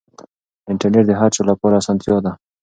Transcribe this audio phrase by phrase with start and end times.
[0.71, 2.31] انټرنیټ د هر چا لپاره اسانتیا ده.